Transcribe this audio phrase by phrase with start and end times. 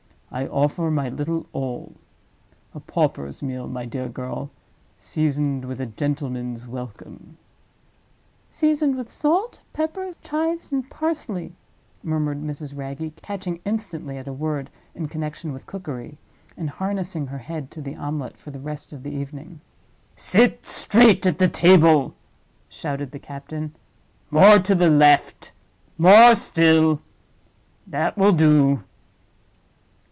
[0.33, 1.93] I offer my little all.
[2.73, 7.37] A pauper's meal, my dear girl—seasoned with a gentleman's welcome."
[8.49, 11.51] "Seasoned with salt, pepper, chives and parsley,"
[12.01, 12.73] murmured Mrs.
[12.77, 16.17] Wragge, catching instantly at a word in connection with cookery,
[16.55, 19.59] and harnessing her head to the omelette for the rest of the evening.
[20.15, 22.15] "Sit straight at the table!"
[22.69, 23.75] shouted the captain.
[24.29, 25.51] "More to the left,
[25.97, 28.85] more still—that will do.